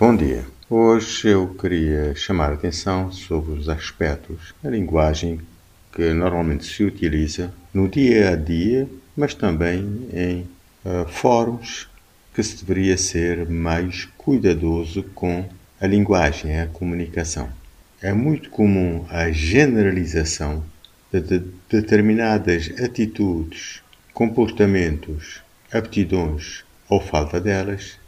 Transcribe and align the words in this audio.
Bom 0.00 0.14
dia. 0.14 0.46
Hoje 0.70 1.26
eu 1.26 1.48
queria 1.54 2.14
chamar 2.14 2.50
a 2.50 2.54
atenção 2.54 3.10
sobre 3.10 3.58
os 3.58 3.68
aspectos 3.68 4.54
da 4.62 4.70
linguagem 4.70 5.40
que 5.92 6.12
normalmente 6.12 6.64
se 6.66 6.84
utiliza 6.84 7.52
no 7.74 7.88
dia 7.88 8.30
a 8.30 8.36
dia, 8.36 8.88
mas 9.16 9.34
também 9.34 10.08
em 10.12 10.46
uh, 10.84 11.04
fóruns 11.08 11.88
que 12.32 12.40
se 12.44 12.64
deveria 12.64 12.96
ser 12.96 13.48
mais 13.48 14.04
cuidadoso 14.16 15.02
com 15.16 15.44
a 15.80 15.86
linguagem, 15.88 16.60
a 16.60 16.68
comunicação. 16.68 17.50
É 18.00 18.12
muito 18.12 18.50
comum 18.50 19.04
a 19.10 19.32
generalização 19.32 20.62
de, 21.12 21.20
de 21.20 21.44
determinadas 21.68 22.70
atitudes, 22.80 23.82
comportamentos, 24.14 25.42
aptidões 25.72 26.64
ou 26.88 27.00
falta 27.00 27.40
delas 27.40 27.98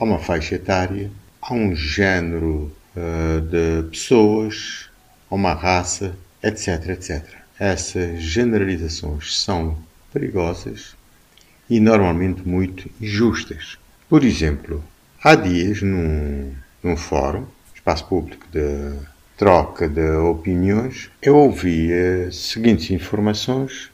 a 0.00 0.04
uma 0.04 0.18
faixa 0.18 0.56
etária, 0.56 1.08
a 1.40 1.54
um 1.54 1.74
género 1.74 2.72
uh, 2.96 3.40
de 3.40 3.88
pessoas, 3.90 4.88
a 5.30 5.34
uma 5.34 5.54
raça, 5.54 6.16
etc, 6.42 6.88
etc. 6.88 7.24
Essas 7.58 8.22
generalizações 8.22 9.38
são 9.38 9.78
perigosas 10.12 10.96
e 11.68 11.80
normalmente 11.80 12.46
muito 12.46 12.90
injustas. 13.00 13.78
Por 14.08 14.24
exemplo, 14.24 14.82
há 15.22 15.34
dias, 15.34 15.82
num, 15.82 16.54
num 16.82 16.96
fórum, 16.96 17.46
espaço 17.74 18.06
público 18.06 18.46
de 18.50 18.94
troca 19.36 19.88
de 19.88 20.10
opiniões, 20.16 21.10
eu 21.22 21.36
ouvi 21.36 21.92
as 21.92 22.36
seguintes 22.36 22.90
informações 22.90 23.90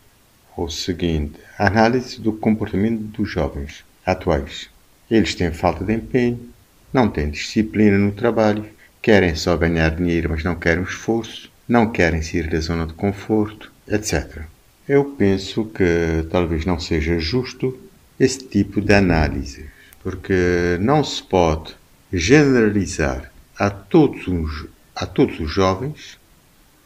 ou 0.56 0.70
seguinte 0.70 1.38
análise 1.58 2.20
do 2.20 2.32
comportamento 2.32 3.00
dos 3.00 3.28
jovens 3.28 3.84
atuais. 4.06 4.70
Eles 5.10 5.34
têm 5.34 5.52
falta 5.52 5.84
de 5.84 5.92
empenho, 5.92 6.53
não 6.94 7.08
têm 7.08 7.28
disciplina 7.28 7.98
no 7.98 8.12
trabalho, 8.12 8.64
querem 9.02 9.34
só 9.34 9.56
ganhar 9.56 9.90
dinheiro, 9.90 10.30
mas 10.30 10.44
não 10.44 10.54
querem 10.54 10.84
esforço, 10.84 11.50
não 11.68 11.90
querem 11.90 12.22
sair 12.22 12.48
da 12.48 12.60
zona 12.60 12.86
de 12.86 12.94
conforto, 12.94 13.72
etc. 13.88 14.42
Eu 14.88 15.04
penso 15.04 15.64
que 15.64 16.24
talvez 16.30 16.64
não 16.64 16.78
seja 16.78 17.18
justo 17.18 17.76
esse 18.18 18.38
tipo 18.46 18.80
de 18.80 18.94
análise, 18.94 19.66
porque 20.02 20.78
não 20.80 21.02
se 21.02 21.20
pode 21.22 21.74
generalizar 22.12 23.32
a 23.58 23.70
todos 23.70 24.28
os, 24.28 24.66
a 24.94 25.04
todos 25.04 25.40
os 25.40 25.50
jovens 25.50 26.16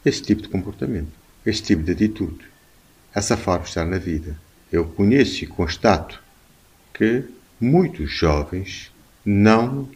esse 0.03 0.23
tipo 0.23 0.41
de 0.41 0.49
comportamento, 0.49 1.11
esse 1.45 1.61
tipo 1.61 1.83
de 1.83 1.91
atitude, 1.91 2.45
essa 3.13 3.37
forma 3.37 3.63
de 3.63 3.69
estar 3.69 3.85
na 3.85 3.99
vida. 3.99 4.35
Eu 4.71 4.85
conheço 4.85 5.43
e 5.43 5.47
constato 5.47 6.19
que 6.93 7.25
muitos 7.61 8.11
jovens 8.11 8.91
não 9.25 9.87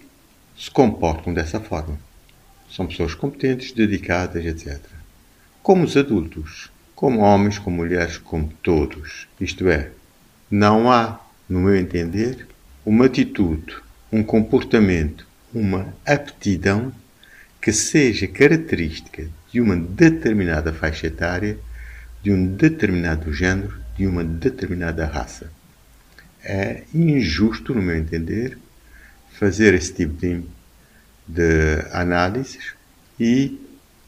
se 0.57 0.69
comportam 0.69 1.33
dessa 1.33 1.59
forma. 1.59 1.97
São 2.69 2.87
pessoas 2.87 3.13
competentes, 3.13 3.71
dedicadas, 3.71 4.45
etc. 4.45 4.79
Como 5.61 5.83
os 5.83 5.95
adultos, 5.95 6.71
como 6.95 7.19
homens, 7.19 7.59
como 7.59 7.77
mulheres, 7.77 8.17
como 8.17 8.51
todos. 8.61 9.27
Isto 9.39 9.69
é, 9.69 9.91
não 10.49 10.91
há, 10.91 11.19
no 11.47 11.61
meu 11.61 11.75
entender, 11.75 12.47
uma 12.85 13.05
atitude, 13.05 13.75
um 14.11 14.23
comportamento, 14.23 15.27
uma 15.53 15.93
aptidão 16.05 16.91
que 17.61 17.71
seja 17.71 18.27
característica 18.27 19.27
de 19.51 19.61
uma 19.61 19.75
determinada 19.75 20.73
faixa 20.73 21.07
etária, 21.07 21.57
de 22.21 22.31
um 22.31 22.45
determinado 22.45 23.31
género, 23.33 23.77
de 23.95 24.07
uma 24.07 24.23
determinada 24.23 25.05
raça 25.05 25.51
é 26.43 26.83
injusto, 26.93 27.73
no 27.73 27.81
meu 27.81 27.95
entender, 27.95 28.57
fazer 29.33 29.73
esse 29.73 29.93
tipo 29.93 30.13
de, 30.13 30.43
de 31.27 31.85
análises 31.91 32.73
e 33.19 33.59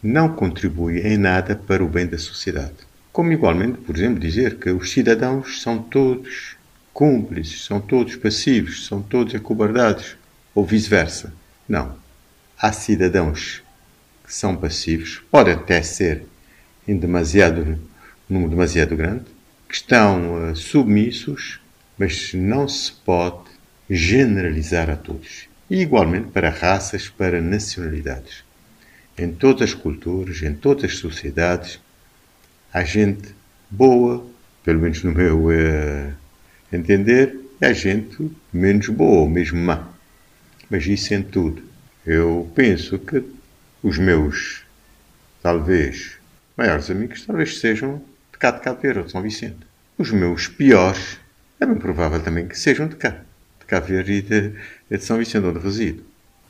não 0.02 0.30
contribui 0.30 1.00
em 1.00 1.18
nada 1.18 1.56
para 1.56 1.84
o 1.84 1.88
bem 1.88 2.06
da 2.06 2.18
sociedade. 2.18 2.76
Como 3.12 3.32
igualmente, 3.32 3.80
por 3.80 3.96
exemplo, 3.96 4.20
dizer 4.20 4.58
que 4.58 4.70
os 4.70 4.92
cidadãos 4.92 5.62
são 5.62 5.82
todos 5.82 6.56
cúmplices, 6.94 7.66
são 7.66 7.80
todos 7.80 8.16
passivos, 8.16 8.86
são 8.86 9.02
todos 9.02 9.34
acobardados, 9.36 10.16
ou 10.54 10.66
vice-versa. 10.66 11.34
Não. 11.68 11.98
Há 12.58 12.72
cidadãos 12.72 13.62
que 14.26 14.34
são 14.34 14.56
passivos, 14.56 15.22
pode 15.30 15.52
até 15.52 15.82
ser 15.82 16.24
em 16.88 16.98
demasiado 16.98 17.80
número 18.30 18.50
demasiado 18.50 18.96
grande, 18.96 19.26
que 19.68 19.76
estão 19.76 20.52
uh, 20.52 20.56
submissos 20.56 21.60
mas 21.98 22.34
não 22.34 22.68
se 22.68 22.92
pode 22.92 23.46
generalizar 23.90 24.90
a 24.90 24.96
todos. 24.96 25.48
E 25.70 25.82
igualmente 25.82 26.28
para 26.28 26.50
raças, 26.50 27.10
para 27.10 27.42
nacionalidades. 27.42 28.44
Em 29.18 29.32
todas 29.32 29.70
as 29.70 29.74
culturas, 29.74 30.42
em 30.42 30.54
todas 30.54 30.86
as 30.86 30.98
sociedades, 30.98 31.80
há 32.74 32.84
gente 32.84 33.34
boa, 33.70 34.26
pelo 34.64 34.82
menos 34.82 35.04
no 35.04 35.12
meu 35.12 35.48
uh, 35.48 36.14
entender, 36.72 37.40
e 37.62 37.66
há 37.66 37.74
gente 37.74 38.32
menos 38.52 38.90
boa 38.90 39.22
ou 39.22 39.30
mesmo 39.30 39.60
má. 39.60 39.88
Mas 40.70 40.86
isso 40.86 41.14
em 41.14 41.24
tudo. 41.24 41.64
Eu 42.06 42.52
penso 42.54 43.00
que 43.00 43.24
os 43.82 43.98
meus, 43.98 44.64
talvez, 45.42 46.18
maiores 46.58 46.90
amigos, 46.90 47.26
talvez 47.26 47.60
sejam 47.60 48.02
de 48.32 48.38
cá 48.38 48.52
de 48.52 48.62
Cabo 48.62 48.82
Verde 48.82 49.00
ou 49.00 49.06
de 49.06 49.12
São 49.12 49.22
Vicente. 49.22 49.60
Os 49.98 50.12
meus 50.12 50.48
piores 50.48 51.18
é 51.60 51.66
bem 51.66 51.76
provável 51.76 52.22
também 52.22 52.48
que 52.48 52.60
sejam 52.60 52.88
de 52.88 52.96
cá, 52.96 53.22
de 53.66 53.70
Cabo 53.70 53.88
Verde 53.88 54.14
e 54.90 54.98
de, 54.98 55.04
São 55.04 55.18
Vicente, 55.18 55.46
onde 55.46 55.60
resido. 55.60 56.04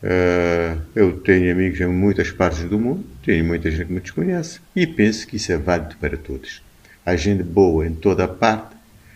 Uh, 0.03 0.79
eu 0.93 1.17
tenho 1.19 1.51
amigos 1.51 1.79
em 1.79 1.87
muitas 1.87 2.29
partes 2.29 2.63
do 2.65 2.77
mundo, 2.77 3.03
tenho 3.23 3.43
muita 3.43 3.71
gente 3.71 3.85
que 3.85 3.93
me 3.93 3.99
desconhece 3.99 4.59
e 4.75 4.85
penso 4.85 5.25
que 5.25 5.37
isso 5.37 5.51
é 5.51 5.57
válido 5.57 5.95
para 5.95 6.15
todos. 6.17 6.61
Há 7.05 7.15
gente 7.15 7.41
boa 7.41 7.87
em 7.87 7.95
toda 7.95 8.25
a 8.25 8.27
parte, 8.27 8.75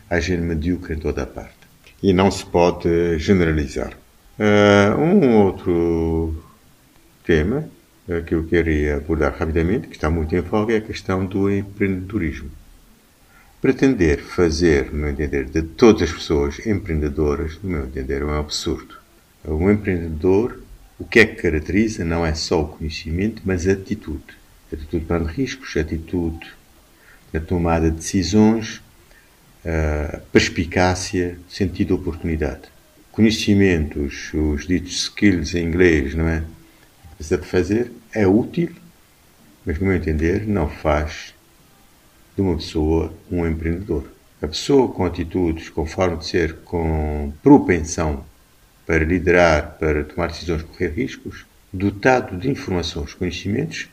há 0.09 0.19
gente 0.19 0.41
medíocre 0.41 0.95
em 0.95 0.97
toda 0.99 1.23
a 1.23 1.27
parte. 1.27 1.53
E 2.01 2.13
não 2.13 2.31
se 2.31 2.45
pode 2.45 3.19
generalizar. 3.19 3.91
Uh, 4.39 4.99
um 4.99 5.35
outro 5.43 6.43
tema 7.25 7.69
que 8.25 8.33
eu 8.33 8.43
queria 8.45 8.97
abordar 8.97 9.35
rapidamente, 9.37 9.87
que 9.87 9.95
está 9.95 10.09
muito 10.09 10.35
em 10.35 10.41
voga, 10.41 10.73
é 10.73 10.77
a 10.77 10.81
questão 10.81 11.23
do 11.27 11.51
empreendedorismo. 11.51 12.49
Pretender 13.61 14.23
fazer, 14.23 14.85
no 14.89 14.99
meu 14.99 15.09
entender, 15.09 15.43
de 15.43 15.61
todas 15.61 16.03
as 16.03 16.13
pessoas 16.13 16.65
empreendedoras, 16.65 17.59
no 17.61 17.69
meu 17.69 17.85
entender, 17.85 18.21
é 18.21 18.25
um 18.25 18.39
absurdo. 18.39 18.95
Um 19.43 19.69
empreendedor, 19.69 20.63
o 20.97 21.03
que 21.03 21.19
é 21.19 21.25
que 21.25 21.41
caracteriza 21.41 22.05
não 22.05 22.25
é 22.25 22.33
só 22.33 22.61
o 22.61 22.67
conhecimento, 22.69 23.41
mas 23.43 23.67
a 23.67 23.73
atitude. 23.73 24.23
Atitude 24.71 25.03
para 25.03 25.25
riscos, 25.25 25.75
atitude 25.75 26.47
na 27.33 27.41
tomada 27.41 27.91
de 27.91 27.97
decisões, 27.97 28.81
a 29.65 30.19
perspicácia, 30.31 31.37
sentido 31.49 31.87
de 31.87 31.93
oportunidade. 31.93 32.61
Conhecimentos, 33.11 34.31
os 34.33 34.65
ditos 34.65 34.93
skills 34.93 35.53
em 35.53 35.65
inglês, 35.65 36.15
não 36.15 36.29
é? 36.29 36.43
Precisa 37.17 37.37
de 37.37 37.45
fazer, 37.45 37.91
é 38.13 38.25
útil, 38.25 38.71
mas, 39.65 39.77
no 39.79 39.87
meu 39.87 39.97
entender, 39.97 40.47
não 40.47 40.69
faz 40.69 41.33
de 42.39 42.41
uma 42.41 42.55
pessoa 42.55 43.13
um 43.29 43.45
empreendedor. 43.45 44.05
A 44.41 44.47
pessoa 44.47 44.87
com 44.87 45.03
atitudes, 45.03 45.69
com 45.69 45.85
forma 45.85 46.15
de 46.15 46.25
ser, 46.25 46.55
com 46.63 47.33
propensão 47.43 48.25
para 48.87 49.03
liderar, 49.03 49.77
para 49.77 50.05
tomar 50.05 50.27
decisões, 50.27 50.63
correr 50.63 50.87
riscos, 50.87 51.45
dotado 51.71 52.37
de 52.37 52.49
informações, 52.49 53.13
conhecimentos, 53.13 53.89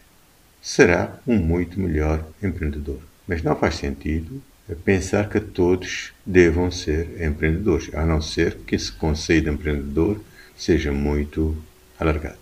será 0.62 1.18
um 1.26 1.36
muito 1.36 1.80
melhor 1.80 2.24
empreendedor. 2.40 3.00
Mas 3.26 3.42
não 3.42 3.56
faz 3.56 3.74
sentido 3.74 4.40
pensar 4.84 5.28
que 5.28 5.40
todos 5.40 6.12
devam 6.24 6.70
ser 6.70 7.20
empreendedores, 7.20 7.92
a 7.94 8.06
não 8.06 8.22
ser 8.22 8.58
que 8.58 8.76
esse 8.76 8.92
conceito 8.92 9.44
de 9.46 9.50
empreendedor 9.50 10.20
seja 10.56 10.92
muito 10.92 11.56
alargado. 11.98 12.38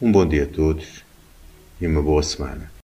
Um 0.00 0.10
bom 0.10 0.26
dia 0.26 0.44
a 0.44 0.46
todos 0.46 1.04
e 1.78 1.86
uma 1.86 2.02
boa 2.02 2.22
semana. 2.22 2.74